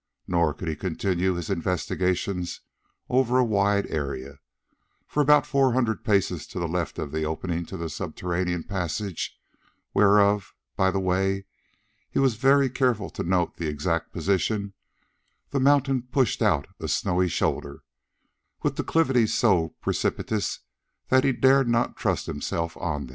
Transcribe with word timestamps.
Nor 0.27 0.55
could 0.55 0.67
he 0.67 0.75
continue 0.75 1.33
his 1.35 1.51
investigations 1.51 2.61
over 3.07 3.37
a 3.37 3.43
wide 3.45 3.85
area, 3.85 4.39
for 5.05 5.21
about 5.21 5.45
four 5.45 5.73
hundred 5.73 6.03
paces 6.03 6.47
to 6.47 6.57
the 6.57 6.67
left 6.67 6.97
of 6.97 7.11
the 7.11 7.23
opening 7.23 7.67
to 7.67 7.77
the 7.77 7.87
subterranean 7.87 8.63
passage—whereof, 8.63 10.55
by 10.75 10.89
the 10.89 10.99
way, 10.99 11.45
he 12.09 12.17
was 12.17 12.33
very 12.33 12.67
careful 12.67 13.11
to 13.11 13.21
note 13.21 13.57
the 13.57 13.67
exact 13.67 14.11
position—the 14.11 15.59
mountain 15.59 16.01
pushed 16.01 16.41
out 16.41 16.65
a 16.79 16.87
snowy 16.87 17.27
shoulder, 17.27 17.83
with 18.63 18.77
declivities 18.77 19.35
so 19.35 19.75
precipitous 19.83 20.61
that 21.09 21.23
he 21.23 21.31
dared 21.31 21.69
not 21.69 21.95
trust 21.95 22.25
himself 22.25 22.75
on 22.77 23.01
them. 23.05 23.09